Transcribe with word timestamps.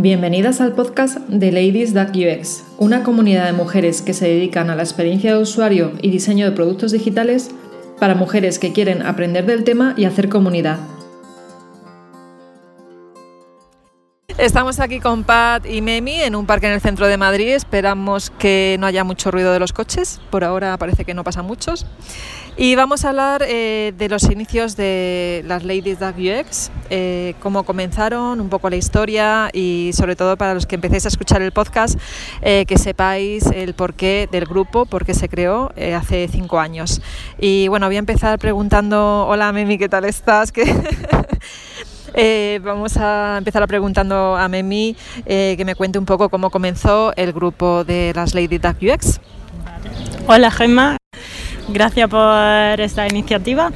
Bienvenidas 0.00 0.60
al 0.60 0.74
podcast 0.74 1.18
de 1.26 1.50
Ladies 1.50 1.92
UX, 1.92 2.62
una 2.78 3.02
comunidad 3.02 3.46
de 3.46 3.52
mujeres 3.52 4.00
que 4.00 4.14
se 4.14 4.28
dedican 4.28 4.70
a 4.70 4.76
la 4.76 4.84
experiencia 4.84 5.34
de 5.34 5.42
usuario 5.42 5.90
y 6.00 6.12
diseño 6.12 6.48
de 6.48 6.52
productos 6.52 6.92
digitales 6.92 7.50
para 7.98 8.14
mujeres 8.14 8.60
que 8.60 8.72
quieren 8.72 9.02
aprender 9.02 9.44
del 9.44 9.64
tema 9.64 9.94
y 9.96 10.04
hacer 10.04 10.28
comunidad. 10.28 10.78
Estamos 14.38 14.78
aquí 14.78 15.00
con 15.00 15.24
Pat 15.24 15.66
y 15.66 15.82
Memi 15.82 16.14
en 16.14 16.36
un 16.36 16.46
parque 16.46 16.68
en 16.68 16.72
el 16.72 16.80
centro 16.80 17.08
de 17.08 17.16
Madrid. 17.16 17.48
Esperamos 17.54 18.30
que 18.30 18.76
no 18.78 18.86
haya 18.86 19.02
mucho 19.02 19.32
ruido 19.32 19.52
de 19.52 19.58
los 19.58 19.72
coches. 19.72 20.20
Por 20.30 20.44
ahora 20.44 20.76
parece 20.76 21.04
que 21.04 21.12
no 21.12 21.24
pasan 21.24 21.44
muchos. 21.44 21.86
Y 22.56 22.76
vamos 22.76 23.04
a 23.04 23.08
hablar 23.08 23.44
eh, 23.48 23.92
de 23.98 24.08
los 24.08 24.22
inicios 24.30 24.76
de 24.76 25.42
las 25.44 25.64
Ladies 25.64 25.98
UX, 26.00 26.70
eh, 26.88 27.34
cómo 27.40 27.64
comenzaron, 27.64 28.40
un 28.40 28.48
poco 28.48 28.70
la 28.70 28.76
historia 28.76 29.50
y 29.52 29.90
sobre 29.92 30.14
todo 30.14 30.36
para 30.36 30.54
los 30.54 30.66
que 30.66 30.76
empecéis 30.76 31.06
a 31.06 31.08
escuchar 31.08 31.42
el 31.42 31.50
podcast, 31.50 31.98
eh, 32.40 32.64
que 32.66 32.78
sepáis 32.78 33.44
el 33.46 33.74
porqué 33.74 34.28
del 34.30 34.46
grupo, 34.46 34.86
por 34.86 35.04
qué 35.04 35.14
se 35.14 35.28
creó 35.28 35.72
hace 35.96 36.28
cinco 36.28 36.60
años. 36.60 37.02
Y 37.40 37.66
bueno, 37.66 37.86
voy 37.86 37.96
a 37.96 38.00
empezar 38.00 38.38
preguntando, 38.38 39.26
hola 39.26 39.52
Memi, 39.52 39.78
¿qué 39.78 39.88
tal 39.88 40.04
estás? 40.04 40.52
Eh, 42.20 42.58
vamos 42.64 42.96
a 42.96 43.36
empezar 43.38 43.64
preguntando 43.68 44.36
a 44.36 44.48
Memi 44.48 44.96
eh, 45.24 45.54
que 45.56 45.64
me 45.64 45.76
cuente 45.76 46.00
un 46.00 46.04
poco 46.04 46.28
cómo 46.28 46.50
comenzó 46.50 47.12
el 47.14 47.32
grupo 47.32 47.84
de 47.84 48.12
las 48.12 48.34
Lady 48.34 48.58
Duck 48.58 48.76
UX. 48.82 49.20
Hola 50.26 50.50
Gemma, 50.50 50.96
gracias 51.68 52.10
por 52.10 52.80
esta 52.80 53.06
iniciativa. 53.06 53.70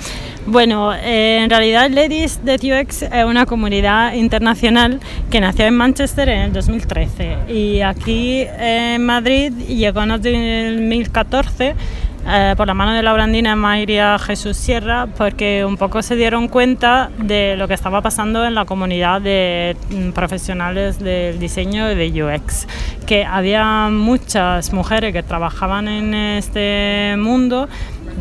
Bueno, 0.45 0.93
eh, 0.93 1.39
en 1.45 1.51
realidad 1.51 1.89
Ladies 1.89 2.45
de 2.45 2.57
UX 2.57 3.03
es 3.03 3.25
una 3.25 3.47
comunidad 3.47 4.15
internacional 4.15 4.99
que 5.31 5.41
nació 5.41 5.67
en 5.67 5.77
Manchester 5.77 6.29
en 6.29 6.41
el 6.41 6.53
2013 6.53 7.37
y 7.49 7.81
aquí 7.83 8.45
en 8.59 9.07
Madrid 9.07 9.53
llegó 9.69 10.03
en 10.03 10.11
el 10.11 10.21
2014 10.21 11.77
eh, 12.25 12.55
por 12.57 12.69
la 12.69 12.75
mano 12.75 12.93
de 12.93 13.03
la 13.03 13.13
brandina 13.13 13.57
Mayria 13.57 14.19
Jesús 14.19 14.57
Sierra, 14.57 15.09
porque 15.17 15.65
un 15.65 15.77
poco 15.77 16.03
se 16.03 16.15
dieron 16.15 16.47
cuenta 16.47 17.11
de 17.19 17.57
lo 17.57 17.67
que 17.67 17.75
estaba 17.75 18.01
pasando 18.01 18.45
en 18.45 18.55
la 18.55 18.65
comunidad 18.65 19.21
de 19.21 19.77
mm, 19.91 20.11
profesionales 20.11 21.01
del 21.01 21.41
diseño 21.41 21.91
y 21.91 21.95
de 21.97 22.23
UX, 22.23 22.69
que 23.07 23.25
había 23.25 23.89
muchas 23.91 24.73
mujeres 24.73 25.13
que 25.13 25.23
trabajaban 25.23 25.89
en 25.89 26.15
este 26.15 27.17
mundo 27.19 27.69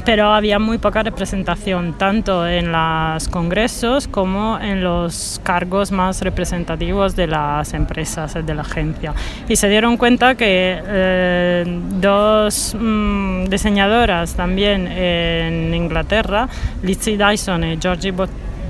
pero 0.06 0.34
había 0.34 0.60
muy 0.60 0.78
poca 0.78 1.04
representación, 1.04 1.94
tanto 1.98 2.48
en 2.48 2.72
los 2.72 3.28
congresos 3.28 4.08
como 4.08 4.60
en 4.60 4.84
los 4.84 5.40
cargos 5.44 5.92
más 5.92 6.22
representativos 6.22 7.16
de 7.16 7.28
las 7.28 7.74
empresas, 7.74 8.34
de 8.34 8.56
la 8.56 8.62
agencia. 8.62 9.14
Y 9.48 9.56
se 9.56 9.70
dieron 9.70 9.98
cuenta 9.98 10.36
que 10.36 10.82
eh, 10.86 11.80
dos 12.00 12.76
mm, 12.80 13.46
diseñadoras 13.46 14.36
también 14.36 14.88
en 14.88 15.74
Inglaterra, 15.74 16.48
Lizzie 16.84 17.18
Dyson 17.18 17.64
y 17.64 17.78
Georgie 17.80 18.14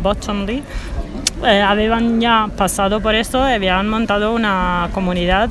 Bottomley, 0.01 0.63
eh, 1.43 1.61
habían 1.61 2.21
ya 2.21 2.47
pasado 2.55 3.01
por 3.01 3.15
esto 3.15 3.43
habían 3.43 3.89
montado 3.89 4.33
una 4.33 4.89
comunidad 4.93 5.49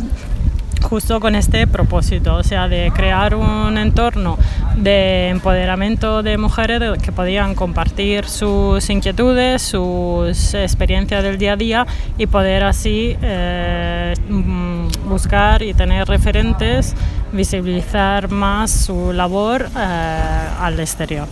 justo 0.83 1.21
con 1.21 1.35
este 1.35 1.67
propósito, 1.67 2.37
o 2.37 2.43
sea, 2.43 2.69
de 2.69 2.91
crear 2.95 3.35
un 3.35 3.77
entorno 3.79 4.39
de 4.81 5.29
empoderamiento 5.29 6.23
de 6.23 6.39
mujeres 6.39 6.99
que 7.03 7.13
podían 7.13 7.55
compartir 7.55 8.25
sus 8.25 8.89
inquietudes, 8.89 9.63
sus 9.63 10.55
experiencias 10.55 11.23
del 11.23 11.39
día 11.39 11.53
a 11.53 11.57
día 11.57 11.87
y 12.17 12.27
poder 12.27 12.65
así 12.65 13.17
eh, 13.21 14.15
mm, 14.29 15.09
buscar 15.09 15.63
y 15.63 15.75
tener 15.75 16.09
referentes, 16.09 16.95
visibilizar 17.33 18.31
más 18.31 18.71
su 18.71 19.13
labor 19.13 19.69
eh, 19.77 20.49
al 20.61 20.81
exterior. 20.81 21.29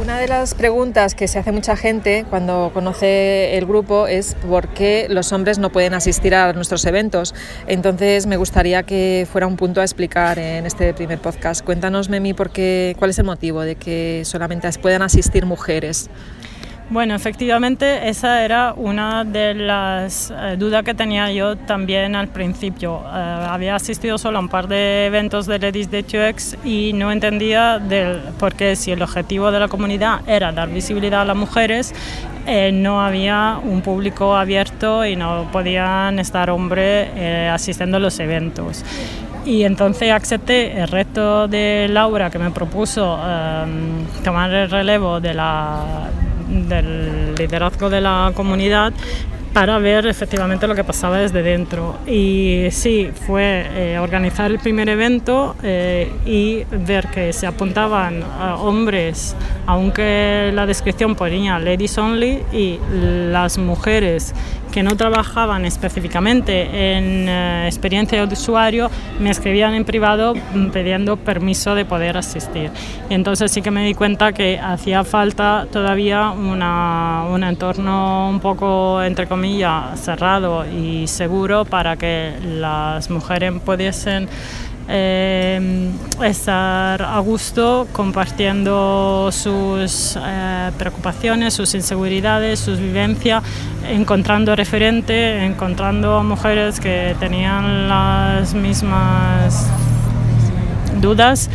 Una 0.00 0.18
de 0.18 0.28
las 0.28 0.54
preguntas 0.54 1.14
que 1.14 1.26
se 1.26 1.38
hace 1.38 1.52
mucha 1.52 1.74
gente 1.74 2.26
cuando 2.28 2.70
conoce 2.74 3.56
el 3.56 3.64
grupo 3.64 4.06
es 4.06 4.34
por 4.34 4.68
qué 4.68 5.06
los 5.08 5.32
hombres 5.32 5.58
no 5.58 5.70
pueden 5.70 5.94
asistir 5.94 6.34
a 6.34 6.52
nuestros 6.52 6.84
eventos. 6.84 7.34
Entonces 7.66 8.26
me 8.26 8.36
gustaría 8.36 8.82
que 8.82 9.26
fuera 9.30 9.46
un 9.46 9.56
punto 9.56 9.80
a 9.80 9.84
explicar 9.84 10.38
en 10.38 10.66
este 10.66 10.92
primer 10.92 11.18
podcast. 11.18 11.64
Cuéntanos, 11.64 12.10
Memi, 12.10 12.34
por 12.34 12.50
qué, 12.50 12.94
cuál 12.98 13.10
es 13.10 13.18
el 13.18 13.24
motivo 13.24 13.62
de 13.62 13.76
que 13.76 14.22
solamente 14.26 14.68
puedan 14.82 15.00
asistir 15.00 15.46
mujeres. 15.46 16.10
Bueno, 16.88 17.16
efectivamente 17.16 18.08
esa 18.08 18.44
era 18.44 18.72
una 18.76 19.24
de 19.24 19.54
las 19.54 20.30
eh, 20.30 20.54
dudas 20.56 20.84
que 20.84 20.94
tenía 20.94 21.32
yo 21.32 21.56
también 21.56 22.14
al 22.14 22.28
principio. 22.28 23.02
Eh, 23.04 23.46
había 23.50 23.74
asistido 23.74 24.18
solo 24.18 24.38
a 24.38 24.40
un 24.40 24.48
par 24.48 24.68
de 24.68 25.06
eventos 25.06 25.46
de 25.46 25.58
Ladies 25.58 25.90
de 25.90 26.04
UX 26.04 26.56
y 26.64 26.92
no 26.92 27.10
entendía 27.10 27.80
del 27.80 28.20
por 28.38 28.54
qué 28.54 28.76
si 28.76 28.92
el 28.92 29.02
objetivo 29.02 29.50
de 29.50 29.58
la 29.58 29.66
comunidad 29.66 30.20
era 30.28 30.52
dar 30.52 30.68
visibilidad 30.68 31.22
a 31.22 31.24
las 31.24 31.36
mujeres, 31.36 31.92
eh, 32.46 32.70
no 32.70 33.04
había 33.04 33.58
un 33.64 33.80
público 33.82 34.36
abierto 34.36 35.04
y 35.04 35.16
no 35.16 35.48
podían 35.50 36.20
estar 36.20 36.50
hombres 36.50 37.08
asistiendo 37.50 37.96
a 37.96 38.00
los 38.00 38.20
eventos. 38.20 38.84
Y 39.44 39.64
entonces 39.64 40.12
acepté 40.12 40.80
el 40.80 40.86
reto 40.86 41.48
de 41.48 41.88
Laura 41.90 42.30
que 42.30 42.38
me 42.38 42.52
propuso 42.52 43.18
tomar 44.22 44.52
el 44.52 44.70
relevo 44.70 45.20
de 45.20 45.34
la 45.34 46.10
del 46.48 47.34
liderazgo 47.34 47.90
de 47.90 48.00
la 48.00 48.32
comunidad 48.34 48.92
para 49.56 49.78
ver 49.78 50.06
efectivamente 50.06 50.66
lo 50.66 50.74
que 50.74 50.84
pasaba 50.84 51.16
desde 51.16 51.42
dentro. 51.42 51.96
Y 52.06 52.66
sí, 52.72 53.08
fue 53.26 53.64
eh, 53.70 53.98
organizar 53.98 54.50
el 54.50 54.58
primer 54.58 54.86
evento 54.90 55.56
eh, 55.62 56.12
y 56.26 56.64
ver 56.84 57.08
que 57.08 57.32
se 57.32 57.46
apuntaban 57.46 58.22
a 58.22 58.56
hombres, 58.56 59.34
aunque 59.64 60.50
la 60.52 60.66
descripción 60.66 61.14
ponía 61.14 61.58
ladies 61.58 61.96
only, 61.96 62.42
y 62.52 62.78
las 63.30 63.56
mujeres 63.56 64.34
que 64.76 64.82
no 64.82 64.94
trabajaban 64.94 65.64
específicamente 65.64 66.96
en 66.98 67.26
eh, 67.26 67.66
experiencia 67.66 68.26
de 68.26 68.34
usuario 68.34 68.90
me 69.18 69.30
escribían 69.30 69.72
en 69.72 69.86
privado 69.86 70.34
mm, 70.34 70.66
pidiendo 70.66 71.16
permiso 71.16 71.74
de 71.74 71.86
poder 71.86 72.18
asistir. 72.18 72.70
Y 73.08 73.14
entonces 73.14 73.50
sí 73.50 73.62
que 73.62 73.70
me 73.70 73.86
di 73.86 73.94
cuenta 73.94 74.32
que 74.32 74.58
hacía 74.58 75.02
falta 75.02 75.66
todavía 75.72 76.28
una, 76.28 77.24
un 77.30 77.42
entorno 77.42 78.28
un 78.28 78.40
poco, 78.40 79.02
entre 79.02 79.26
comillas, 79.26 79.45
cerrado 79.96 80.66
y 80.66 81.06
seguro 81.06 81.64
para 81.64 81.96
que 81.96 82.34
las 82.42 83.10
mujeres 83.10 83.52
pudiesen 83.64 84.28
eh, 84.88 85.90
estar 86.22 87.02
a 87.02 87.18
gusto 87.18 87.88
compartiendo 87.92 89.30
sus 89.32 90.16
eh, 90.20 90.70
preocupaciones, 90.78 91.54
sus 91.54 91.74
inseguridades, 91.74 92.60
sus 92.60 92.78
vivencias, 92.78 93.42
encontrando 93.88 94.54
referentes, 94.54 95.42
encontrando 95.42 96.22
mujeres 96.22 96.78
que 96.78 97.16
tenían 97.18 97.88
las 97.88 98.54
mismas 98.54 99.68
dudas 101.00 101.50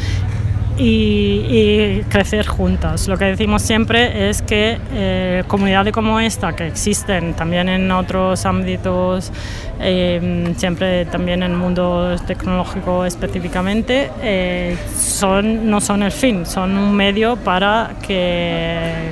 y, 0.78 2.02
crecer 2.10 2.48
juntas. 2.48 3.08
Lo 3.08 3.18
que 3.18 3.26
decimos 3.26 3.62
siempre 3.62 4.30
es 4.30 4.42
que 4.42 4.80
eh, 4.94 5.44
comunidades 5.48 5.94
como 5.94 6.20
esta, 6.20 6.56
que 6.56 6.68
existen 6.68 7.34
también 7.34 7.70
en 7.70 7.92
otros 7.92 8.46
ámbitos, 8.46 9.32
eh, 9.80 10.54
siempre 10.58 11.06
también 11.06 11.44
en 11.44 11.52
el 11.52 11.58
mundo 11.58 12.16
tecnológico 12.26 13.06
específicamente, 13.06 14.12
eh, 14.22 14.78
son, 14.96 15.70
no 15.70 15.82
son 15.82 16.04
el 16.04 16.12
fin, 16.12 16.46
son 16.46 16.78
un 16.78 16.96
medio 16.96 17.36
para 17.38 17.92
que 18.06 19.12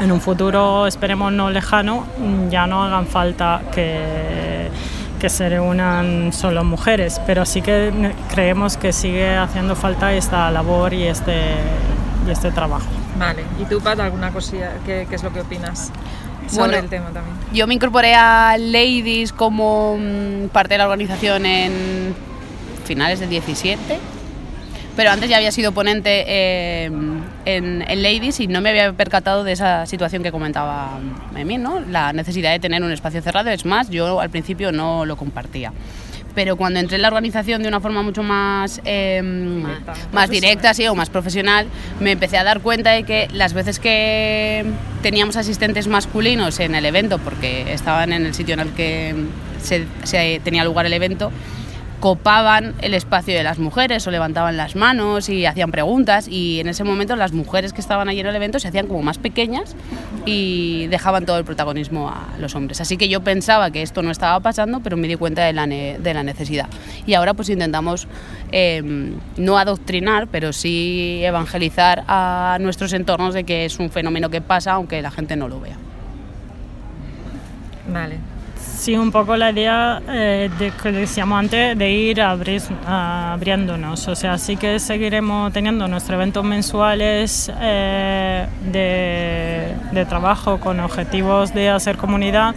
en 0.00 0.12
un 0.12 0.20
futuro, 0.20 0.86
esperemos 0.86 1.32
no 1.32 1.50
lejano, 1.50 2.06
ya 2.50 2.66
no 2.66 2.82
hagan 2.82 3.06
falta 3.06 3.60
que 3.72 4.68
que 5.20 5.28
se 5.28 5.48
reúnan 5.48 6.32
solo 6.32 6.64
mujeres, 6.64 7.20
pero 7.26 7.46
sí 7.46 7.62
que 7.62 7.92
creemos 8.32 8.76
que 8.76 8.92
sigue 8.92 9.36
haciendo 9.36 9.76
falta 9.76 10.12
esta 10.12 10.50
labor 10.50 10.94
y 10.94 11.04
este, 11.04 11.54
este 12.28 12.50
trabajo. 12.50 12.86
Vale, 13.18 13.44
¿y 13.60 13.64
tú, 13.66 13.80
Pat, 13.80 14.00
alguna 14.00 14.32
cosilla? 14.32 14.72
¿Qué, 14.84 15.06
es 15.08 15.22
lo 15.22 15.32
que 15.32 15.42
opinas? 15.42 15.92
sobre 16.48 16.80
el 16.80 16.88
tema 16.88 17.10
también. 17.10 17.36
Yo 17.52 17.68
me 17.68 17.74
incorporé 17.74 18.16
a 18.16 18.56
Ladies 18.58 19.32
como 19.32 19.96
mm, 19.96 20.48
parte 20.48 20.74
de 20.74 20.78
la 20.78 20.86
organización 20.86 21.46
en 21.46 22.12
finales 22.84 23.20
del 23.20 23.30
17 23.30 24.00
pero 25.00 25.12
antes 25.12 25.30
ya 25.30 25.38
había 25.38 25.50
sido 25.50 25.72
ponente 25.72 26.24
eh, 26.26 26.90
en, 27.46 28.02
Ladies 28.02 28.38
y 28.40 28.48
no 28.48 28.60
me 28.60 28.68
había 28.68 28.92
percatado 28.92 29.44
de 29.44 29.52
esa 29.52 29.86
situación 29.86 30.22
que 30.22 30.30
comentaba 30.30 30.98
Memi, 31.32 31.56
¿no? 31.56 31.80
la 31.80 32.12
necesidad 32.12 32.52
de 32.52 32.58
tener 32.58 32.82
un 32.82 32.92
espacio 32.92 33.22
cerrado. 33.22 33.48
Es 33.48 33.64
más, 33.64 33.88
yo 33.88 34.20
al 34.20 34.28
principio 34.28 34.72
no 34.72 35.06
lo 35.06 35.16
compartía. 35.16 35.72
pero 36.34 36.56
cuando 36.56 36.80
entré 36.80 36.96
en 36.96 37.02
la 37.02 37.08
organización 37.08 37.62
de 37.62 37.68
una 37.68 37.80
forma 37.80 38.02
mucho 38.02 38.22
más, 38.22 38.82
em, 38.84 39.64
más 40.12 40.28
directa 40.28 40.74
sí, 40.74 40.86
o 40.86 40.94
más 40.94 41.08
profesional, 41.08 41.66
me 41.98 42.12
empecé 42.12 42.36
a 42.36 42.44
dar 42.44 42.60
cuenta 42.60 42.90
de 42.90 43.04
que 43.04 43.26
las 43.32 43.54
veces 43.54 43.78
que 43.78 44.66
teníamos 45.02 45.36
asistentes 45.36 45.88
masculinos 45.88 46.60
en 46.60 46.74
el 46.74 46.84
evento, 46.84 47.18
porque 47.18 47.72
estaban 47.72 48.12
en 48.12 48.26
el 48.26 48.34
sitio 48.34 48.52
en 48.52 48.60
el 48.60 48.68
que 48.74 49.14
se 49.62 50.40
tenía 50.44 50.62
lugar 50.62 50.84
el 50.84 50.92
evento, 50.92 51.32
copaban 52.00 52.74
el 52.80 52.94
espacio 52.94 53.34
de 53.34 53.42
las 53.42 53.58
mujeres 53.58 54.06
o 54.06 54.10
levantaban 54.10 54.56
las 54.56 54.74
manos 54.74 55.28
y 55.28 55.44
hacían 55.44 55.70
preguntas 55.70 56.26
y 56.28 56.58
en 56.58 56.68
ese 56.68 56.82
momento 56.82 57.14
las 57.14 57.32
mujeres 57.32 57.74
que 57.74 57.82
estaban 57.82 58.08
allí 58.08 58.20
en 58.20 58.26
el 58.26 58.34
evento 58.34 58.58
se 58.58 58.68
hacían 58.68 58.86
como 58.86 59.02
más 59.02 59.18
pequeñas 59.18 59.76
y 60.24 60.86
dejaban 60.86 61.26
todo 61.26 61.38
el 61.38 61.44
protagonismo 61.44 62.08
a 62.08 62.38
los 62.38 62.54
hombres. 62.54 62.80
Así 62.80 62.96
que 62.96 63.08
yo 63.08 63.20
pensaba 63.20 63.70
que 63.70 63.82
esto 63.82 64.02
no 64.02 64.10
estaba 64.10 64.40
pasando, 64.40 64.80
pero 64.80 64.96
me 64.96 65.08
di 65.08 65.16
cuenta 65.16 65.44
de 65.44 65.52
la, 65.52 65.66
de 65.66 66.14
la 66.14 66.22
necesidad. 66.22 66.68
Y 67.06 67.14
ahora 67.14 67.34
pues 67.34 67.50
intentamos 67.50 68.08
em, 68.50 69.12
no 69.36 69.58
adoctrinar, 69.58 70.26
pero 70.28 70.54
sí 70.54 71.20
evangelizar 71.22 72.04
a 72.08 72.56
nuestros 72.60 72.94
entornos 72.94 73.34
de 73.34 73.44
que 73.44 73.66
es 73.66 73.78
un 73.78 73.90
fenómeno 73.90 74.30
que 74.30 74.40
pasa 74.40 74.72
aunque 74.72 75.02
la 75.02 75.10
gente 75.10 75.36
no 75.36 75.48
lo 75.48 75.60
vea. 75.60 75.76
Vale. 77.92 78.29
Sí, 78.80 78.96
un 78.96 79.12
poco 79.12 79.36
la 79.36 79.50
idea 79.50 80.00
eh, 80.08 80.48
de 80.58 80.70
que 80.70 80.90
decíamos 80.90 81.38
antes 81.38 81.76
de 81.76 81.90
ir 81.90 82.22
abriéndonos. 82.22 84.08
O 84.08 84.16
sea, 84.16 84.38
sí 84.38 84.56
que 84.56 84.78
seguiremos 84.78 85.52
teniendo 85.52 85.86
nuestros 85.86 86.14
eventos 86.14 86.42
mensuales 86.44 87.52
eh, 87.60 88.46
de 88.72 90.06
trabajo 90.06 90.58
con 90.60 90.80
objetivos 90.80 91.52
de 91.52 91.68
hacer 91.68 91.98
comunidad 91.98 92.54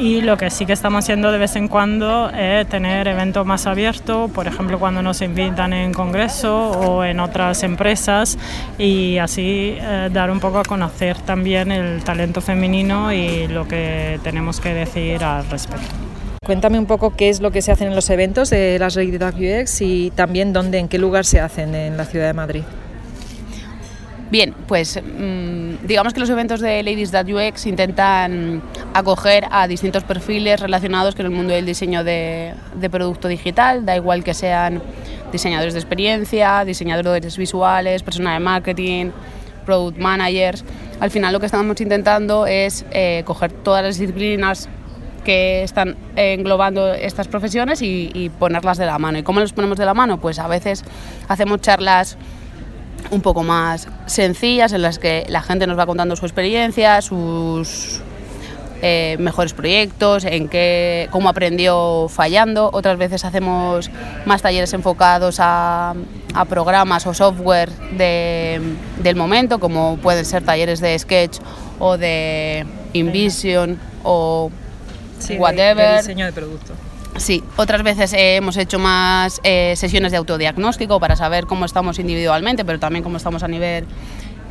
y 0.00 0.22
lo 0.22 0.38
que 0.38 0.48
sí 0.48 0.64
que 0.64 0.72
estamos 0.72 1.04
haciendo 1.04 1.30
de 1.30 1.36
vez 1.36 1.56
en 1.56 1.68
cuando 1.68 2.30
es 2.30 2.66
tener 2.66 3.06
eventos 3.06 3.44
más 3.44 3.66
abiertos, 3.66 4.30
por 4.30 4.46
ejemplo 4.46 4.78
cuando 4.78 5.02
nos 5.02 5.20
invitan 5.20 5.74
en 5.74 5.92
congreso 5.92 6.70
o 6.70 7.04
en 7.04 7.20
otras 7.20 7.62
empresas 7.62 8.38
y 8.78 9.18
así 9.18 9.76
eh, 9.78 10.08
dar 10.10 10.30
un 10.30 10.40
poco 10.40 10.58
a 10.58 10.64
conocer 10.64 11.18
también 11.18 11.70
el 11.70 12.02
talento 12.02 12.40
femenino 12.40 13.12
y 13.12 13.46
lo 13.46 13.68
que 13.68 14.18
tenemos 14.24 14.58
que 14.58 14.72
decir 14.72 15.22
al 15.22 15.48
respecto. 15.50 15.88
Cuéntame 16.46 16.78
un 16.78 16.86
poco 16.86 17.14
qué 17.14 17.28
es 17.28 17.42
lo 17.42 17.50
que 17.50 17.60
se 17.60 17.70
hacen 17.70 17.88
en 17.88 17.94
los 17.94 18.08
eventos 18.08 18.48
de 18.48 18.78
las 18.78 18.96
Lady 18.96 19.18
UX 19.18 19.82
y 19.82 20.10
también 20.12 20.54
dónde, 20.54 20.78
en 20.78 20.88
qué 20.88 20.98
lugar 20.98 21.26
se 21.26 21.40
hacen 21.40 21.74
en 21.74 21.98
la 21.98 22.06
ciudad 22.06 22.26
de 22.26 22.32
Madrid. 22.32 22.62
Bien, 24.30 24.54
pues 24.68 24.96
mm, 24.96 25.86
digamos 25.86 26.14
que 26.14 26.20
los 26.20 26.30
eventos 26.30 26.60
de 26.60 26.84
Ladies 26.84 27.10
That 27.10 27.26
UX 27.26 27.66
intentan 27.66 28.62
acoger 28.94 29.44
a 29.50 29.66
distintos 29.66 30.04
perfiles 30.04 30.60
relacionados 30.60 31.16
con 31.16 31.26
el 31.26 31.32
mundo 31.32 31.52
del 31.52 31.66
diseño 31.66 32.04
de, 32.04 32.54
producto 32.92 33.26
digital, 33.26 33.84
da 33.84 33.96
igual 33.96 34.22
que 34.22 34.32
sean 34.32 34.80
diseñadores 35.32 35.74
de 35.74 35.80
experiencia, 35.80 36.64
diseñadores 36.64 37.36
visuales, 37.36 38.04
personal 38.04 38.38
de 38.38 38.44
marketing, 38.44 39.10
product 39.66 39.98
managers. 39.98 40.64
Al 41.00 41.10
final 41.10 41.32
lo 41.32 41.40
que 41.40 41.46
estamos 41.46 41.80
intentando 41.80 42.46
es 42.46 42.84
eh, 42.92 43.24
coger 43.26 43.50
todas 43.50 43.82
las 43.82 43.98
disciplinas 43.98 44.68
que 45.24 45.64
están 45.64 45.96
englobando 46.14 46.94
estas 46.94 47.26
profesiones 47.26 47.82
y, 47.82 48.12
y 48.14 48.28
ponerlas 48.28 48.78
de 48.78 48.86
la 48.86 48.98
mano. 48.98 49.18
¿Y 49.18 49.22
cómo 49.24 49.40
las 49.40 49.52
ponemos 49.52 49.76
de 49.76 49.86
la 49.86 49.92
mano? 49.92 50.20
Pues 50.20 50.38
a 50.38 50.46
veces 50.46 50.84
hacemos 51.28 51.60
charlas 51.60 52.16
un 53.10 53.20
poco 53.20 53.42
más 53.42 53.88
sencillas 54.06 54.72
en 54.72 54.82
las 54.82 54.98
que 54.98 55.24
la 55.28 55.42
gente 55.42 55.66
nos 55.66 55.78
va 55.78 55.86
contando 55.86 56.16
su 56.16 56.26
experiencia, 56.26 57.02
sus 57.02 58.00
eh, 58.82 59.16
mejores 59.18 59.52
proyectos, 59.52 60.24
en 60.24 60.48
qué, 60.48 61.08
cómo 61.10 61.28
aprendió 61.28 62.08
fallando. 62.08 62.70
Otras 62.72 62.96
veces 62.96 63.24
hacemos 63.24 63.90
más 64.24 64.40
talleres 64.40 64.72
enfocados 64.72 65.36
a, 65.38 65.94
programas 66.48 67.06
o 67.06 67.12
software 67.12 67.70
del 67.98 69.16
momento, 69.16 69.58
como 69.58 69.98
pueden 69.98 70.24
ser 70.24 70.44
talleres 70.44 70.80
de 70.80 70.98
Sketch 70.98 71.38
o 71.78 71.98
de 71.98 72.64
InVision 72.92 73.78
o 74.04 74.50
whatever. 75.38 75.98
diseño 75.98 76.26
de 76.26 76.32
producto. 76.32 76.72
Sí, 77.20 77.44
otras 77.56 77.82
veces 77.82 78.14
eh, 78.14 78.36
hemos 78.36 78.56
hecho 78.56 78.78
más 78.78 79.42
eh, 79.44 79.74
sesiones 79.76 80.10
de 80.10 80.16
autodiagnóstico 80.16 80.98
para 80.98 81.16
saber 81.16 81.44
cómo 81.44 81.66
estamos 81.66 81.98
individualmente, 81.98 82.64
pero 82.64 82.78
también 82.78 83.02
cómo 83.02 83.18
estamos 83.18 83.42
a 83.42 83.48
nivel 83.48 83.84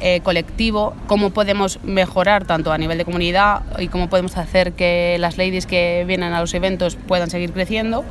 eh, 0.01 0.21
colectivo, 0.21 0.93
cómo 1.07 1.31
podemos 1.31 1.79
mejorar 1.81 2.45
tanto 2.45 2.71
a 2.71 2.77
nivel 2.77 2.99
de 2.99 3.05
comunidad 3.05 3.63
y 3.79 3.87
cómo 3.87 4.07
podemos 4.07 4.37
hacer 4.37 4.73
que 4.73 5.17
las 5.19 5.39
ladies 5.39 5.65
que 5.65 6.03
vienen 6.05 6.31
a 6.31 6.41
los 6.41 6.53
eventos 6.53 6.95
puedan 6.95 7.31
seguir 7.31 7.53
creciendo. 7.53 8.05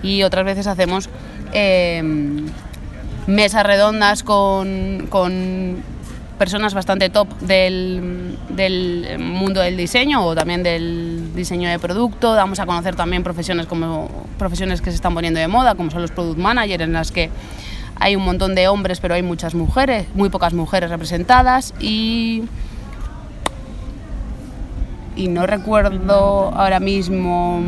Y 0.00 0.22
otras 0.22 0.44
veces 0.44 0.68
hacemos 0.68 1.08
mesas 3.26 3.66
redondas 3.66 4.22
con, 4.22 5.08
con 5.10 5.82
personas 6.38 6.74
bastante 6.74 7.10
top 7.10 7.28
del, 7.40 8.38
del, 8.50 9.18
mundo 9.18 9.60
del 9.60 9.76
diseño 9.76 10.24
o 10.24 10.34
también 10.34 10.62
del 10.62 11.13
diseño 11.34 11.68
de 11.68 11.78
producto. 11.78 12.34
Damos 12.34 12.60
a 12.60 12.66
conocer 12.66 12.96
también 12.96 13.22
profesiones 13.22 13.66
como 13.66 14.08
profesiones 14.38 14.80
que 14.80 14.90
se 14.90 14.96
están 14.96 15.14
poniendo 15.14 15.40
de 15.40 15.48
moda, 15.48 15.74
como 15.74 15.90
son 15.90 16.02
los 16.02 16.10
product 16.10 16.38
managers, 16.38 16.82
en 16.82 16.92
las 16.92 17.12
que 17.12 17.30
hay 17.96 18.16
un 18.16 18.24
montón 18.24 18.54
de 18.54 18.68
hombres, 18.68 19.00
pero 19.00 19.14
hay 19.14 19.22
muchas 19.22 19.54
mujeres, 19.54 20.06
muy 20.14 20.28
pocas 20.28 20.52
mujeres 20.54 20.90
representadas 20.90 21.74
y 21.80 22.44
y 25.16 25.28
no 25.28 25.46
recuerdo 25.46 26.52
ahora 26.54 26.80
mismo 26.80 27.62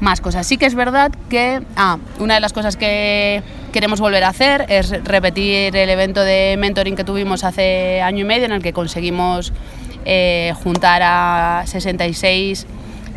más 0.00 0.20
cosas. 0.20 0.46
Sí 0.46 0.56
que 0.56 0.66
es 0.66 0.74
verdad 0.74 1.12
que 1.28 1.62
ah, 1.76 1.98
una 2.18 2.34
de 2.34 2.40
las 2.40 2.52
cosas 2.52 2.76
que 2.76 3.42
queremos 3.72 4.00
volver 4.00 4.24
a 4.24 4.28
hacer 4.28 4.66
es 4.68 4.90
repetir 5.04 5.76
el 5.76 5.90
evento 5.90 6.22
de 6.22 6.56
mentoring 6.58 6.96
que 6.96 7.04
tuvimos 7.04 7.44
hace 7.44 8.00
año 8.00 8.20
y 8.20 8.24
medio 8.24 8.46
en 8.46 8.52
el 8.52 8.62
que 8.62 8.72
conseguimos 8.72 9.52
eh, 10.04 10.52
juntar 10.62 11.02
a 11.04 11.64
66 11.66 12.66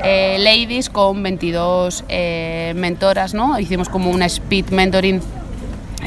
eh, 0.03 0.37
ladies 0.39 0.89
con 0.89 1.21
22 1.23 2.05
eh, 2.09 2.73
mentoras. 2.75 3.33
¿no? 3.33 3.59
Hicimos 3.59 3.89
como 3.89 4.09
una 4.09 4.25
speed 4.25 4.69
mentoring 4.69 5.21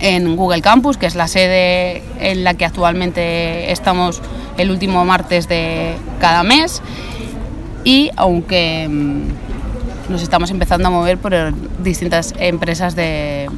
en 0.00 0.36
Google 0.36 0.62
Campus, 0.62 0.96
que 0.96 1.06
es 1.06 1.14
la 1.14 1.28
sede 1.28 2.02
en 2.18 2.44
la 2.44 2.54
que 2.54 2.64
actualmente 2.64 3.72
estamos 3.72 4.20
el 4.58 4.70
último 4.70 5.04
martes 5.04 5.48
de 5.48 5.94
cada 6.20 6.42
mes. 6.42 6.82
Y 7.84 8.10
aunque 8.16 8.88
mm, 8.88 10.10
nos 10.10 10.22
estamos 10.22 10.50
empezando 10.50 10.88
a 10.88 10.90
mover 10.90 11.18
por 11.18 11.32
distintas 11.82 12.34
empresas 12.38 12.96
de, 12.96 13.48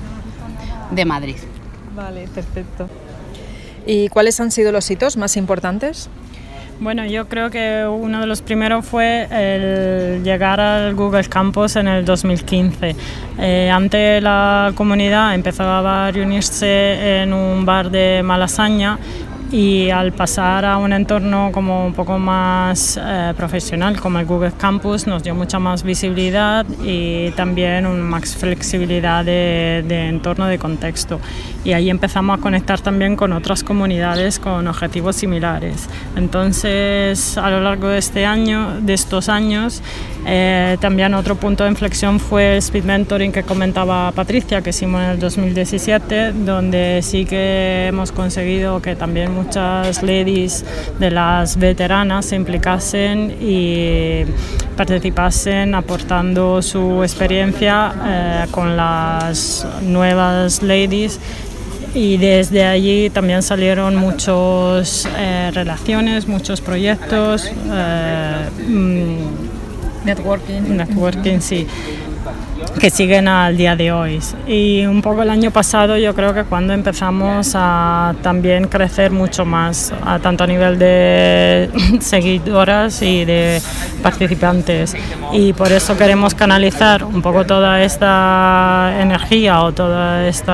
de 0.91 1.05
Madrid. 1.05 1.37
Vale, 1.95 2.29
perfecto. 2.29 2.89
¿Y 3.87 4.09
cuáles 4.09 4.39
han 4.39 4.51
sido 4.51 4.71
los 4.71 4.91
hitos 4.91 5.17
más 5.17 5.37
importantes? 5.37 6.11
Bueno, 6.81 7.05
yo 7.05 7.29
creo 7.29 7.51
que 7.51 7.85
uno 7.91 8.21
de 8.21 8.27
los 8.29 8.41
primeros 8.41 8.87
fue 8.87 9.27
el 9.33 10.23
llegar 10.23 10.61
al 10.61 10.95
Google 10.95 11.25
Campus 11.25 11.75
en 11.75 11.89
el 11.89 12.05
2015. 12.05 12.95
Eh, 13.41 13.69
antes 13.69 14.23
la 14.23 14.71
comunidad 14.77 15.35
empezaba 15.35 16.07
a 16.07 16.11
reunirse 16.13 17.23
en 17.23 17.33
un 17.33 17.67
bar 17.67 17.91
de 17.91 18.23
Malasaña 18.23 18.97
y 19.51 19.89
al 19.91 20.13
pasar 20.13 20.65
a 20.65 20.77
un 20.77 20.93
entorno 20.93 21.51
como 21.53 21.87
un 21.87 21.95
poco 21.95 22.19
más 22.19 22.99
eh, 23.03 23.33
profesional 23.37 23.99
como 23.99 24.19
el 24.19 24.27
Google 24.27 24.53
Campus 24.59 25.07
nos 25.07 25.23
dio 25.23 25.35
mucha 25.35 25.59
más 25.59 25.83
visibilidad 25.83 26.67
y 26.83 27.31
también 27.31 27.87
una 27.87 28.03
más 28.03 28.37
flexibilidad 28.37 29.25
de, 29.25 29.85
de, 29.87 30.09
entorno 30.09 30.47
de 30.47 30.59
contexto. 30.59 31.21
Y 31.65 31.73
ahí 31.73 31.89
empezamos 31.89 32.39
a 32.39 32.43
conectar 32.43 32.81
también 32.81 33.17
con 33.17 33.33
otras 33.33 33.65
comunidades 33.65 34.39
con 34.39 34.67
objetivos 34.67 35.17
similares. 35.17 35.89
Entonces 36.17 37.39
a 37.39 37.51
lo 37.51 37.61
largo 37.61 37.89
de 37.89 37.99
este 37.99 38.27
año 38.27 38.81
de 38.81 38.95
estos 38.95 39.29
años 39.29 39.83
eh, 40.27 40.77
también 40.81 41.15
otro 41.15 41.37
punto 41.37 41.65
de 41.65 41.71
inflexión 41.71 42.21
fue 42.21 42.53
el 42.53 42.59
speed 42.59 42.85
mentoring 42.85 43.33
que 43.33 43.45
comentaba 43.45 44.13
Patricia 44.13 44.61
que 44.61 44.71
hicimos 44.71 45.01
en 45.03 45.11
el 45.11 45.19
2017 45.19 46.33
donde 46.33 47.01
sí 47.03 47.25
que 47.25 47.87
hemos 47.87 48.13
conseguido 48.13 48.83
que 48.83 48.95
también 48.95 49.38
muchas 49.39 50.03
ladies 50.03 50.65
de 50.99 51.11
las 51.11 51.57
veteranas 51.57 52.27
se 52.27 52.37
implicasen 52.37 53.37
y 53.41 54.25
participasen 54.77 55.75
aportando 55.75 56.61
su 56.63 57.03
experiencia 57.03 57.93
eh, 58.05 58.47
con 58.51 58.77
las 58.77 59.67
nuevas 59.83 60.63
ladies 60.63 61.21
y 61.95 62.17
desde 62.17 62.65
allí 62.65 63.11
también 63.11 63.43
salieron 63.43 63.97
muchas 63.97 65.09
eh, 65.17 65.51
relaciones, 65.53 66.29
muchos 66.29 66.61
proyectos. 66.61 67.47
Eh, 67.47 68.49
mm, 68.69 70.05
networking. 70.05 70.77
Networking, 70.77 71.41
sí. 71.41 71.67
Que 72.81 72.91
siguen 72.91 73.29
al 73.29 73.57
día 73.57 73.77
de 73.77 73.93
hoy. 73.93 74.21
Y 74.47 74.87
un 74.87 75.03
poco 75.03 75.23
el 75.23 75.31
año 75.31 75.51
pasado 75.51 75.97
yo 75.97 76.15
creo 76.15 76.35
que 76.35 76.45
cuando 76.45 76.73
empezamos 76.73 77.53
a 77.55 78.15
también 78.23 78.69
crecer 78.69 79.11
mucho 79.11 79.45
más, 79.45 79.93
a, 80.05 80.19
tanto 80.19 80.45
a 80.45 80.47
nivel 80.47 80.79
de 80.79 81.71
seguidoras 82.01 83.03
y 83.03 83.25
de 83.25 83.61
participantes. 84.03 84.95
Y 85.33 85.53
por 85.53 85.73
eso 85.73 85.97
queremos 85.97 86.35
canalizar 86.35 87.05
un 87.05 87.21
poco 87.21 87.45
toda 87.45 87.83
esta 87.83 88.95
energía 89.01 89.63
o 89.63 89.73
todo 89.73 90.21
este 90.21 90.53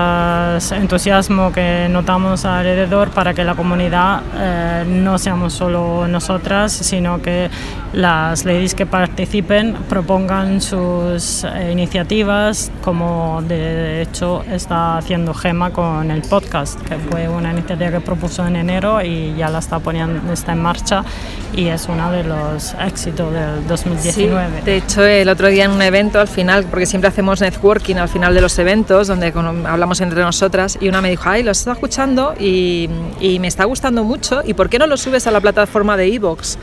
entusiasmo 0.76 1.52
que 1.52 1.88
notamos 1.90 2.44
alrededor 2.44 3.10
para 3.10 3.34
que 3.34 3.44
la 3.44 3.54
comunidad 3.54 4.22
eh, 4.36 4.84
no 4.86 5.18
seamos 5.18 5.52
solo 5.52 6.08
nosotras, 6.08 6.72
sino 6.72 7.20
que 7.20 7.50
las 7.92 8.44
ladies 8.44 8.74
que 8.74 8.86
participen 8.86 9.74
propongan 9.88 10.60
sus 10.60 11.44
eh, 11.44 11.70
iniciativas, 11.70 11.93
como 12.82 13.40
de 13.46 14.02
hecho 14.02 14.42
está 14.50 14.98
haciendo 14.98 15.32
Gema 15.32 15.70
con 15.70 16.10
el 16.10 16.22
podcast, 16.22 16.80
que 16.82 16.96
fue 16.96 17.28
una 17.28 17.52
iniciativa 17.52 17.92
que 17.92 18.00
propuso 18.00 18.44
en 18.44 18.56
enero 18.56 19.00
y 19.00 19.34
ya 19.36 19.48
la 19.48 19.60
está 19.60 19.78
poniendo, 19.78 20.32
está 20.32 20.52
en 20.52 20.62
marcha 20.62 21.04
y 21.54 21.68
es 21.68 21.86
uno 21.88 22.10
de 22.10 22.24
los 22.24 22.74
éxitos 22.80 23.32
del 23.32 23.64
2019. 23.68 24.62
de 24.62 24.76
hecho, 24.76 25.04
el 25.04 25.28
otro 25.28 25.46
día 25.46 25.66
en 25.66 25.70
un 25.70 25.82
evento, 25.82 26.18
al 26.18 26.26
final, 26.26 26.64
porque 26.64 26.86
siempre 26.86 27.08
hacemos 27.08 27.40
networking 27.40 27.94
al 27.94 28.08
final 28.08 28.34
de 28.34 28.40
los 28.40 28.58
eventos, 28.58 29.06
donde 29.06 29.32
hablamos 29.64 30.00
entre 30.00 30.20
nosotras, 30.20 30.76
y 30.80 30.88
una 30.88 31.00
me 31.00 31.10
dijo, 31.10 31.28
ay, 31.28 31.44
lo 31.44 31.52
estoy 31.52 31.74
escuchando 31.74 32.34
y, 32.38 32.90
y 33.20 33.38
me 33.38 33.46
está 33.46 33.64
gustando 33.66 34.02
mucho, 34.02 34.42
¿y 34.44 34.54
por 34.54 34.68
qué 34.68 34.80
no 34.80 34.88
lo 34.88 34.96
subes 34.96 35.28
a 35.28 35.30
la 35.30 35.40
plataforma 35.40 35.96
de 35.96 36.12
Evox? 36.12 36.58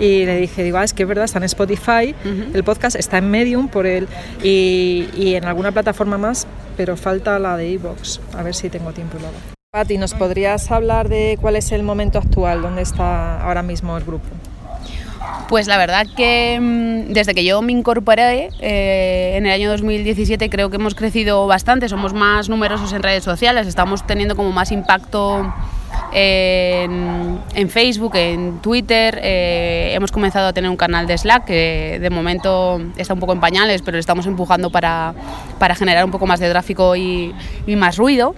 Y 0.00 0.24
le 0.24 0.38
dije, 0.38 0.64
digo, 0.64 0.78
ah, 0.78 0.84
es 0.84 0.94
que 0.94 1.02
es 1.02 1.08
verdad, 1.08 1.26
está 1.26 1.38
en 1.38 1.44
Spotify, 1.44 2.14
el 2.54 2.64
podcast 2.64 2.96
está 2.96 3.18
en 3.18 3.30
Medium 3.30 3.68
por 3.68 3.86
él 3.86 4.08
y, 4.42 5.08
y, 5.14 5.34
en 5.34 5.44
alguna 5.44 5.70
plataforma 5.70 6.16
más, 6.18 6.46
pero 6.76 6.96
falta 6.96 7.38
la 7.38 7.56
de 7.56 7.74
Evox, 7.74 8.20
a 8.36 8.42
ver 8.42 8.54
si 8.54 8.70
tengo 8.70 8.92
tiempo 8.92 9.18
y 9.18 9.20
lo 9.20 9.28
hago. 9.28 9.36
Pati, 9.72 9.98
¿nos 9.98 10.14
podrías 10.14 10.70
hablar 10.70 11.08
de 11.08 11.38
cuál 11.40 11.54
es 11.54 11.70
el 11.70 11.82
momento 11.82 12.18
actual, 12.18 12.62
dónde 12.62 12.82
está 12.82 13.40
ahora 13.42 13.62
mismo 13.62 13.96
el 13.96 14.04
grupo? 14.04 14.26
Pues 15.48 15.66
la 15.66 15.76
verdad 15.76 16.06
que 16.16 16.58
mm, 16.60 17.12
desde 17.12 17.34
que 17.34 17.44
yo 17.44 17.60
me 17.60 17.72
incorporé 17.72 18.50
eh, 18.60 19.34
en 19.36 19.46
el 19.46 19.52
año 19.52 19.70
2017 19.70 20.48
creo 20.48 20.70
que 20.70 20.76
hemos 20.76 20.94
crecido 20.94 21.46
bastante, 21.46 21.88
somos 21.88 22.14
más 22.14 22.48
numerosos 22.48 22.92
en 22.92 23.02
redes 23.02 23.24
sociales, 23.24 23.66
estamos 23.66 24.06
teniendo 24.06 24.34
como 24.34 24.52
más 24.52 24.72
impacto 24.72 25.52
en, 26.12 27.68
Facebook, 27.68 28.16
en 28.16 28.60
Twitter. 28.60 29.18
Eh, 29.22 29.92
hemos 29.94 30.10
comenzado 30.12 30.48
a 30.48 30.52
tener 30.52 30.70
un 30.70 30.76
canal 30.76 31.06
de 31.06 31.16
Slack 31.16 31.44
que 31.44 31.98
de 32.00 32.10
momento 32.10 32.80
está 32.96 33.14
un 33.14 33.20
poco 33.20 33.32
en 33.32 33.40
pañales, 33.40 33.82
pero 33.82 33.96
le 33.96 34.00
estamos 34.00 34.26
empujando 34.26 34.70
para, 34.70 35.14
para 35.58 35.74
generar 35.74 36.04
un 36.04 36.10
poco 36.10 36.26
más 36.26 36.40
de 36.40 36.50
tráfico 36.50 36.96
y, 36.96 37.34
más 37.76 37.96
ruido. 37.96 38.34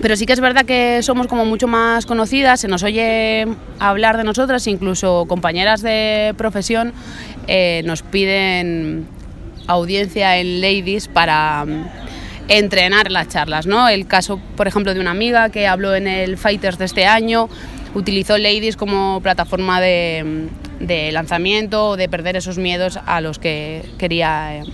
Pero 0.00 0.14
sí 0.14 0.26
que 0.26 0.34
es 0.34 0.40
verdad 0.40 0.66
que 0.66 1.02
somos 1.02 1.26
como 1.26 1.46
mucho 1.46 1.66
más 1.68 2.04
conocidas, 2.04 2.60
se 2.60 2.68
nos 2.68 2.82
oye 2.82 3.48
hablar 3.78 4.18
de 4.18 4.24
nosotras, 4.24 4.66
incluso 4.66 5.24
compañeras 5.26 5.80
de 5.80 6.34
profesión 6.36 6.92
eh, 7.48 7.82
nos 7.86 8.02
piden 8.02 9.06
audiencia 9.66 10.36
en 10.36 10.60
Ladies 10.60 11.08
para 11.08 11.64
entrenar 12.48 13.10
las 13.10 13.28
charlas, 13.28 13.66
¿no? 13.66 13.88
El 13.88 14.06
caso, 14.06 14.40
por 14.56 14.68
ejemplo, 14.68 14.94
de 14.94 15.00
una 15.00 15.10
amiga 15.10 15.50
que 15.50 15.66
habló 15.66 15.94
en 15.94 16.06
el 16.06 16.36
Fighters 16.36 16.78
de 16.78 16.84
este 16.84 17.06
año, 17.06 17.48
utilizó 17.94 18.38
Ladies 18.38 18.76
como 18.76 19.20
plataforma 19.22 19.80
de, 19.80 20.48
lanzamiento 21.12 21.90
o 21.90 21.96
de 21.96 22.08
perder 22.08 22.36
esos 22.36 22.58
miedos 22.58 22.98
a 23.06 23.20
los 23.20 23.38
que 23.38 23.84
quería 23.98 24.58
eh, 24.58 24.64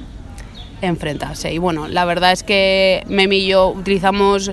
enfrentarse. 0.83 1.53
Y 1.53 1.59
bueno, 1.59 1.89
la 1.89 2.05
verdad 2.05 2.33
es 2.33 2.43
que 2.43 3.05
Memi 3.09 3.37
y 3.39 3.47
yo 3.49 3.69
utilizamos 3.69 4.53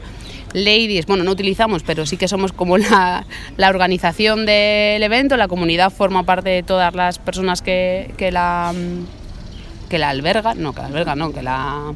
Ladies, 0.53 1.05
bueno, 1.05 1.23
no 1.23 1.31
utilizamos, 1.31 1.83
pero 1.83 2.05
sí 2.05 2.17
que 2.17 2.27
somos 2.27 2.53
como 2.53 2.77
la, 2.77 3.25
la 3.57 3.69
organización 3.69 4.45
del 4.45 5.03
evento, 5.03 5.38
la 5.38 5.47
comunidad 5.47 5.91
forma 5.91 6.23
parte 6.23 6.49
de 6.49 6.63
todas 6.63 6.95
las 6.95 7.19
personas 7.19 7.61
que, 7.61 8.13
que 8.17 8.31
la 8.31 8.73
que 9.89 9.97
la 9.97 10.09
albergan, 10.09 10.61
no, 10.61 10.73
que 10.73 10.81
la 10.81 10.88
albergan, 10.88 11.19
no, 11.19 11.33
que 11.33 11.41
la 11.41 11.93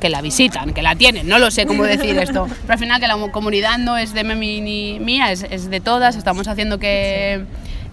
que 0.00 0.08
la 0.08 0.22
visitan, 0.22 0.72
que 0.72 0.82
la 0.82 0.96
tienen, 0.96 1.28
no 1.28 1.38
lo 1.38 1.50
sé 1.50 1.66
cómo 1.66 1.84
decir 1.84 2.16
esto, 2.18 2.48
pero 2.62 2.72
al 2.72 2.78
final 2.78 3.00
que 3.00 3.06
la 3.06 3.16
comunidad 3.30 3.78
no 3.78 3.96
es 3.96 4.12
de 4.12 4.24
Memi 4.24 4.60
ni 4.60 4.98
mía, 4.98 5.30
es, 5.30 5.44
es 5.48 5.70
de 5.70 5.80
todas, 5.80 6.16
estamos 6.16 6.48
haciendo 6.48 6.78
que, 6.78 7.44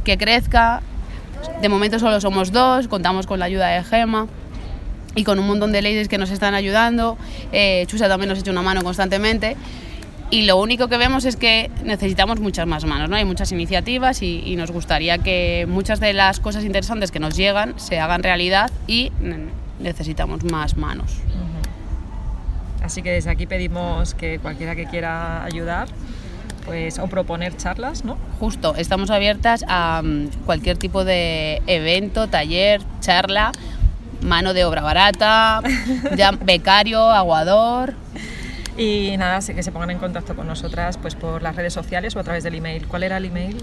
que, 0.03 0.17
crezca, 0.17 0.81
de 1.61 1.69
momento 1.69 1.99
solo 1.99 2.19
somos 2.21 2.51
dos, 2.51 2.87
contamos 2.87 3.27
con 3.27 3.39
la 3.39 3.45
ayuda 3.45 3.67
de 3.67 3.83
Gema 3.83 4.27
y 5.15 5.23
con 5.23 5.39
un 5.39 5.47
montón 5.47 5.71
de 5.71 5.81
ladies 5.81 6.07
que 6.07 6.17
nos 6.17 6.31
están 6.31 6.53
ayudando, 6.53 7.17
eh, 7.51 7.85
Chusa 7.87 8.07
también 8.07 8.29
nos 8.29 8.39
echa 8.39 8.51
una 8.51 8.61
mano 8.61 8.83
constantemente. 8.83 9.55
Y 10.29 10.41
lo 10.41 10.57
único 10.57 10.89
que 10.89 10.97
vemos 10.97 11.23
es 11.23 11.37
que 11.37 11.71
necesitamos 11.85 12.41
muchas 12.41 12.67
más 12.67 12.83
manos, 12.83 13.09
¿no? 13.09 13.15
hay 13.15 13.23
muchas 13.23 13.49
iniciativas 13.53 14.21
y, 14.21 14.43
y 14.45 14.57
nos 14.57 14.71
gustaría 14.71 15.19
que 15.19 15.65
muchas 15.69 16.01
de 16.01 16.11
las 16.11 16.41
cosas 16.41 16.65
interesantes 16.65 17.11
que 17.11 17.19
nos 17.21 17.37
llegan 17.37 17.79
se 17.79 18.01
hagan 18.01 18.23
realidad 18.23 18.69
y 18.87 19.13
necesitamos 19.79 20.43
más 20.43 20.77
manos. 20.77 21.11
Así 22.87 23.01
que 23.01 23.11
desde 23.11 23.29
aquí 23.29 23.47
pedimos 23.47 24.13
que 24.13 24.39
cualquiera 24.39 24.73
que 24.73 24.85
quiera 24.85 25.43
ayudar 25.43 25.89
pues, 26.65 26.99
o 26.99 27.07
proponer 27.07 27.57
charlas, 27.57 28.05
¿no? 28.05 28.17
Justo, 28.39 28.75
estamos 28.77 29.09
abiertas 29.09 29.65
a 29.67 30.01
um, 30.01 30.29
cualquier 30.45 30.77
tipo 30.77 31.03
de 31.03 31.61
evento, 31.67 32.29
taller, 32.29 32.81
charla, 33.01 33.51
mano 34.21 34.53
de 34.53 34.63
obra 34.63 34.83
barata, 34.83 35.61
ya, 36.15 36.31
becario, 36.31 37.11
aguador. 37.11 37.93
Y 38.77 39.17
nada, 39.17 39.41
que 39.53 39.63
se 39.63 39.73
pongan 39.73 39.91
en 39.91 39.97
contacto 39.97 40.33
con 40.33 40.47
nosotras 40.47 40.97
pues 40.97 41.13
por 41.15 41.41
las 41.41 41.57
redes 41.57 41.73
sociales 41.73 42.15
o 42.15 42.21
a 42.21 42.23
través 42.23 42.45
del 42.45 42.55
email. 42.55 42.87
¿Cuál 42.87 43.03
era 43.03 43.17
el 43.17 43.25
email? 43.25 43.57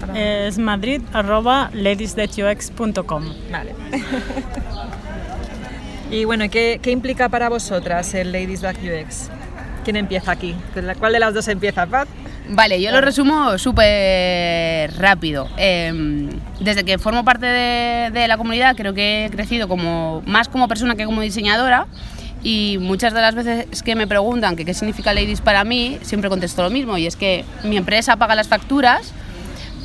Para... 0.00 0.18
Es 0.18 0.56
madrid 0.56 1.02
Vale. 3.52 3.74
Y 6.10 6.24
bueno, 6.24 6.48
¿qué, 6.50 6.80
¿qué, 6.82 6.90
implica 6.90 7.28
para 7.28 7.48
vosotras 7.48 8.14
el 8.14 8.32
Ladies 8.32 8.62
Back 8.62 8.78
UX? 8.78 9.28
¿Quién 9.84 9.96
empieza 9.96 10.32
aquí? 10.32 10.54
¿Cuál 10.98 11.12
de 11.12 11.20
las 11.20 11.34
dos 11.34 11.48
empieza, 11.48 11.86
Pat? 11.86 12.08
Vale, 12.50 12.80
yo 12.80 12.90
lo 12.90 13.02
resumo 13.02 13.58
súper 13.58 14.90
rápido. 14.96 15.48
Eh, 15.58 16.30
desde 16.60 16.84
que 16.84 16.98
formo 16.98 17.24
parte 17.24 17.44
de, 17.44 18.10
de, 18.10 18.26
la 18.26 18.38
comunidad 18.38 18.74
creo 18.74 18.94
que 18.94 19.26
he 19.26 19.30
crecido 19.30 19.68
como, 19.68 20.22
más 20.24 20.48
como 20.48 20.66
persona 20.66 20.94
que 20.94 21.04
como 21.04 21.20
diseñadora 21.20 21.86
y 22.42 22.78
muchas 22.80 23.12
de 23.12 23.20
las 23.20 23.34
veces 23.34 23.82
que 23.82 23.94
me 23.94 24.06
preguntan 24.06 24.56
que 24.56 24.64
qué 24.64 24.72
significa 24.72 25.12
Ladies 25.12 25.42
para 25.42 25.64
mí, 25.64 25.98
siempre 26.02 26.30
contesto 26.30 26.62
lo 26.62 26.70
mismo 26.70 26.96
y 26.96 27.06
es 27.06 27.16
que 27.16 27.44
mi 27.64 27.76
empresa 27.76 28.16
paga 28.16 28.34
las 28.34 28.48
facturas, 28.48 29.12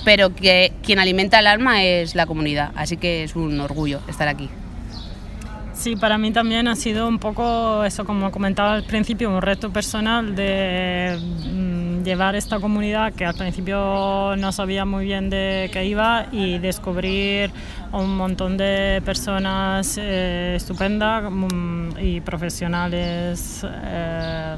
pero 0.06 0.34
que 0.34 0.72
quien 0.84 1.00
alimenta 1.00 1.39
el 1.39 1.48
alma 1.48 1.84
es 1.84 2.15
la 2.15 2.25
comunidad, 2.25 2.72
así 2.75 2.96
que 2.96 3.25
es 3.25 3.36
un 3.36 3.60
orgullo 3.60 4.00
estar 4.08 4.30
aquí. 4.30 4.50
Sí, 5.84 5.98
para 5.98 6.18
mí 6.18 6.32
también 6.32 6.70
ha 6.70 6.78
sido 6.78 7.10
un 7.10 7.20
poco 7.20 7.84
eso, 7.84 8.06
como 8.06 8.32
comentaba 8.32 8.75
al 8.75 8.86
principio, 8.86 9.30
un 9.30 9.42
reto 9.42 9.70
personal 9.70 10.34
de 10.34 11.20
mm, 11.20 12.04
llevar 12.04 12.38
esta 12.38 12.62
comunidad 12.62 13.12
que 13.12 13.25
al 13.25 13.36
principio 13.36 14.34
no 14.38 14.54
sabía 14.54 14.86
muy 14.86 15.04
bien 15.04 15.30
de 15.30 15.70
qué 15.74 15.86
iba 15.86 16.28
y 16.32 16.58
descubrir 16.58 17.52
un 17.92 18.16
montón 18.16 18.56
de 18.56 19.02
personas 19.04 19.98
eh, 20.00 20.54
estupendas 20.56 21.30
mm, 21.30 22.00
y 22.00 22.22
profesionales 22.22 23.66
eh, 23.70 24.56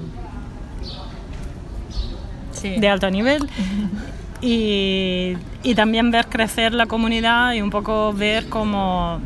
sí. 2.51 2.75
de 2.77 2.88
alto 2.88 3.10
nivel. 3.10 3.50
y, 4.41 5.36
y 5.63 5.74
también 5.74 6.12
ver 6.12 6.27
crecer 6.27 6.75
la 6.75 6.86
comunidad 6.86 7.53
y 7.53 7.63
un 7.63 7.72
poco 7.72 8.13
ver 8.13 8.48
cómo 8.48 9.20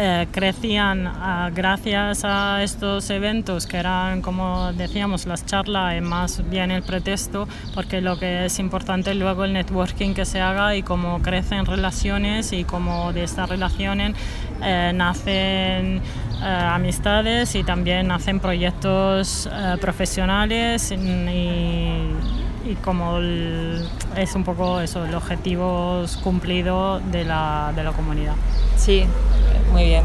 eh, 0.00 0.28
crecían 0.30 1.08
uh, 1.08 1.52
gracias 1.52 2.24
a 2.24 2.62
estos 2.62 3.10
eventos 3.10 3.66
que 3.66 3.78
eran, 3.78 4.22
como 4.22 4.72
decíamos, 4.72 5.26
las 5.26 5.44
charlas 5.44 5.96
y 5.98 6.00
más 6.00 6.48
bien 6.48 6.70
el 6.70 6.82
pretexto, 6.84 7.48
porque 7.74 8.00
lo 8.00 8.16
que 8.16 8.44
es 8.44 8.60
importante 8.60 9.12
luego 9.14 9.44
el 9.44 9.52
networking 9.52 10.14
que 10.14 10.24
se 10.24 10.40
haga 10.40 10.76
y 10.76 10.84
cómo 10.84 11.20
crecen 11.20 11.66
relaciones 11.66 12.52
y 12.52 12.62
cómo 12.62 13.12
de 13.12 13.24
estas 13.24 13.48
relaciones 13.48 14.14
eh, 14.62 14.92
nacen 14.94 15.96
eh, 15.96 16.44
amistades 16.44 17.56
y 17.56 17.64
también 17.64 18.06
nacen 18.06 18.38
proyectos 18.38 19.50
profesionales 19.80 20.92
y, 20.92 20.96
y 22.70 22.74
como 22.84 23.18
es 23.18 24.34
un 24.34 24.44
poco 24.44 24.80
eso, 24.80 25.04
el 25.04 25.14
objetivo 25.14 26.04
cumplido 26.22 27.00
de 27.00 27.24
la, 27.24 27.72
de 27.74 27.82
la 27.82 27.92
comunidad. 27.92 28.34
Sí, 28.76 29.04
muy 29.72 29.84
bien. 29.84 30.04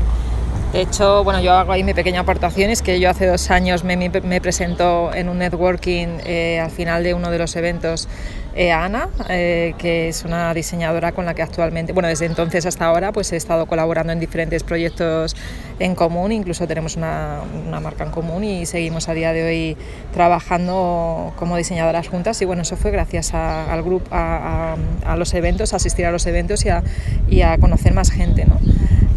De 0.73 0.81
hecho, 0.81 1.23
bueno, 1.23 1.39
yo 1.39 1.53
hago 1.53 1.71
ahí 1.71 1.83
mi 1.83 1.93
pequeña 1.93 2.21
aportación, 2.21 2.71
es 2.71 2.81
que 2.81 2.99
yo 2.99 3.07
hace 3.07 3.27
dos 3.27 3.51
años 3.51 3.83
me, 3.83 3.95
me 3.95 4.41
presento 4.41 5.13
en 5.13 5.29
un 5.29 5.37
networking 5.37 6.17
eh, 6.25 6.59
al 6.59 6.71
final 6.71 7.03
de 7.03 7.13
uno 7.13 7.29
de 7.29 7.37
los 7.37 7.55
eventos 7.55 8.07
eh, 8.55 8.71
a 8.71 8.85
Ana, 8.85 9.09
eh, 9.29 9.73
que 9.77 10.09
es 10.09 10.25
una 10.25 10.51
diseñadora 10.53 11.11
con 11.11 11.25
la 11.25 11.33
que 11.33 11.41
actualmente, 11.43 11.91
bueno, 11.93 12.07
desde 12.07 12.25
entonces 12.25 12.65
hasta 12.65 12.85
ahora, 12.85 13.11
pues 13.11 13.31
he 13.33 13.35
estado 13.35 13.67
colaborando 13.67 14.13
en 14.13 14.19
diferentes 14.19 14.63
proyectos 14.63 15.35
en 15.77 15.93
común, 15.93 16.31
incluso 16.31 16.67
tenemos 16.67 16.95
una, 16.95 17.41
marca 17.81 18.03
en 18.03 18.11
común 18.11 18.43
y 18.43 18.65
seguimos 18.65 19.09
a 19.09 19.13
día 19.13 19.31
de 19.31 19.43
hoy 19.43 19.77
trabajando 20.11 21.33
como 21.35 21.57
diseñadoras 21.57 22.07
juntas 22.07 22.41
y 22.41 22.45
bueno, 22.45 22.63
eso 22.63 22.77
fue 22.77 22.89
gracias 22.89 23.35
a, 23.35 23.71
al 23.71 23.83
grupo, 23.83 24.07
a, 24.11 24.75
los 25.17 25.33
eventos, 25.35 25.73
a 25.73 25.75
asistir 25.75 26.05
a 26.07 26.11
los 26.11 26.25
eventos 26.25 26.65
y 26.65 26.69
a, 26.69 26.83
y 27.27 27.41
a 27.41 27.57
conocer 27.59 27.93
más 27.93 28.11
gente, 28.11 28.45
¿no? 28.45 28.59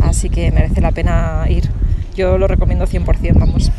Así 0.08 0.30
que 0.30 0.50
merece 0.50 0.80
la 0.80 0.92
pena 0.92 1.44
ir. 1.48 1.68
Yo 2.14 2.38
lo 2.38 2.46
recomiendo 2.46 2.86
100%, 2.86 3.38
vamos. 3.38 3.70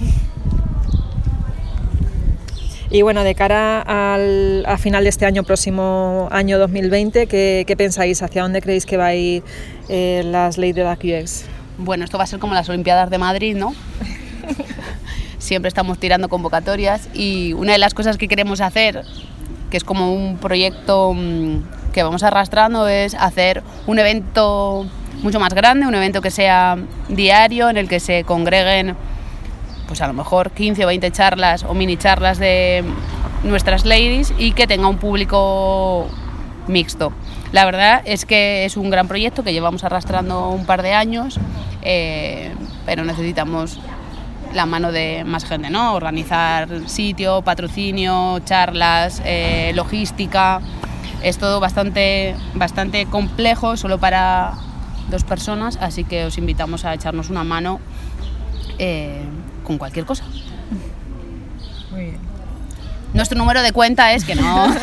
Y 2.89 3.01
bueno, 3.01 3.23
de 3.23 3.35
cara 3.35 3.81
al, 3.81 4.63
a 4.65 4.77
final 4.77 5.03
de 5.03 5.09
este 5.09 5.25
año, 5.25 5.43
próximo 5.43 6.29
año 6.31 6.57
2020, 6.57 7.27
¿qué, 7.27 7.65
qué 7.67 7.75
pensáis? 7.75 8.21
¿Hacia 8.21 8.43
dónde 8.43 8.61
creéis 8.61 8.85
que 8.85 8.95
va 8.95 9.07
a 9.07 9.15
ir 9.15 9.43
eh, 9.89 10.21
las 10.25 10.57
leyes 10.57 10.75
de 10.75 10.83
la 10.83 10.95
QX? 10.95 11.45
Bueno, 11.77 12.05
esto 12.05 12.17
va 12.17 12.23
a 12.23 12.27
ser 12.27 12.39
como 12.39 12.53
las 12.53 12.69
Olimpiadas 12.69 13.09
de 13.09 13.17
Madrid, 13.17 13.57
¿no? 13.57 13.75
Siempre 15.37 15.67
estamos 15.67 15.99
tirando 15.99 16.29
convocatorias 16.29 17.09
y 17.13 17.51
una 17.53 17.73
de 17.73 17.77
las 17.77 17.93
cosas 17.93 18.17
que 18.17 18.29
queremos 18.29 18.61
hacer, 18.61 19.03
que 19.69 19.75
es 19.77 19.83
como 19.83 20.13
un 20.13 20.37
proyecto 20.37 21.13
mm, 21.13 21.91
que 21.91 22.03
vamos 22.03 22.23
arrastrando, 22.23 22.87
es 22.87 23.15
hacer 23.15 23.63
un 23.85 23.99
evento 23.99 24.87
mucho 25.21 25.39
más 25.39 25.53
grande, 25.53 25.87
un 25.87 25.95
evento 25.95 26.21
que 26.21 26.31
sea 26.31 26.77
diario, 27.09 27.69
en 27.69 27.77
el 27.77 27.87
que 27.87 27.99
se 27.99 28.23
congreguen 28.23 28.95
pues 29.87 30.01
a 30.01 30.07
lo 30.07 30.13
mejor 30.13 30.51
15 30.51 30.83
o 30.83 30.87
20 30.87 31.11
charlas 31.11 31.63
o 31.63 31.73
mini 31.73 31.97
charlas 31.97 32.37
de 32.39 32.83
nuestras 33.43 33.85
ladies 33.85 34.33
y 34.37 34.51
que 34.51 34.67
tenga 34.67 34.87
un 34.87 34.97
público 34.97 36.07
mixto. 36.67 37.13
La 37.51 37.65
verdad 37.65 38.01
es 38.05 38.25
que 38.25 38.65
es 38.65 38.75
un 38.75 38.89
gran 38.89 39.07
proyecto 39.07 39.43
que 39.43 39.53
llevamos 39.53 39.83
arrastrando 39.83 40.49
un 40.49 40.65
par 40.65 40.81
de 40.81 40.93
años, 40.93 41.39
eh, 41.81 42.53
pero 42.85 43.05
necesitamos 43.05 43.79
la 44.53 44.65
mano 44.65 44.91
de 44.91 45.23
más 45.25 45.45
gente, 45.45 45.69
¿no? 45.69 45.93
Organizar 45.93 46.67
sitio, 46.87 47.41
patrocinio, 47.41 48.39
charlas, 48.43 49.21
eh, 49.25 49.71
logística. 49.75 50.61
Es 51.23 51.37
todo 51.37 51.59
bastante, 51.59 52.35
bastante 52.53 53.05
complejo 53.05 53.77
solo 53.77 53.97
para 53.97 54.53
dos 55.09 55.23
personas, 55.23 55.77
así 55.81 56.03
que 56.03 56.25
os 56.25 56.37
invitamos 56.37 56.85
a 56.85 56.93
echarnos 56.93 57.29
una 57.29 57.43
mano 57.43 57.79
eh, 58.79 59.23
con 59.63 59.77
cualquier 59.77 60.05
cosa. 60.05 60.23
Muy 61.91 62.01
bien. 62.01 62.17
Nuestro 63.13 63.37
número 63.37 63.61
de 63.61 63.71
cuenta 63.71 64.13
es 64.13 64.23
que 64.23 64.35
no. 64.35 64.67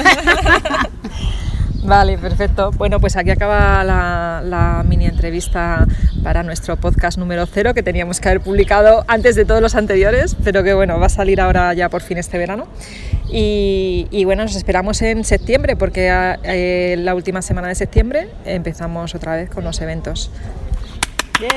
Vale, 1.84 2.16
perfecto. 2.16 2.70
Bueno, 2.72 2.98
pues 2.98 3.14
aquí 3.16 3.30
acaba 3.30 3.84
la, 3.84 4.40
la, 4.42 4.82
mini 4.86 5.04
entrevista 5.04 5.86
para 6.22 6.42
nuestro 6.42 6.76
podcast 6.76 7.18
número 7.18 7.44
cero 7.44 7.74
que 7.74 7.82
teníamos 7.82 8.20
que 8.20 8.28
haber 8.30 8.40
publicado 8.40 9.04
antes 9.06 9.36
de 9.36 9.44
todos 9.44 9.60
los 9.60 9.74
anteriores, 9.74 10.34
pero 10.42 10.64
que 10.64 10.72
bueno, 10.72 10.98
va 10.98 11.06
a 11.06 11.10
salir 11.10 11.42
ahora 11.42 11.74
ya 11.74 11.90
por 11.90 12.00
fin 12.00 12.16
este 12.16 12.38
verano. 12.38 12.66
Y, 13.30 14.08
y 14.10 14.24
bueno, 14.24 14.44
nos 14.44 14.56
esperamos 14.56 15.02
en 15.02 15.24
septiembre 15.24 15.76
porque 15.76 16.08
eh, 16.44 16.96
la 16.98 17.14
última 17.14 17.42
semana 17.42 17.68
de 17.68 17.74
septiembre 17.74 18.30
empezamos 18.46 19.14
otra 19.14 19.36
vez 19.36 19.50
con 19.50 19.62
los 19.64 19.80
eventos. 19.82 20.30
Bien, 21.38 21.52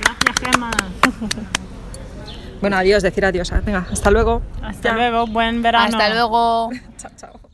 gracias 0.00 0.52
Gemma. 0.52 0.70
Bueno, 2.60 2.76
adiós, 2.76 3.02
decir 3.02 3.24
adiós. 3.24 3.50
Venga, 3.64 3.86
hasta 3.90 4.10
luego. 4.10 4.42
Hasta 4.62 4.92
luego, 4.92 5.26
buen 5.26 5.62
verano. 5.62 5.86
Hasta 5.86 6.10
luego. 6.10 6.70
chao, 6.98 7.10
chao. 7.16 7.47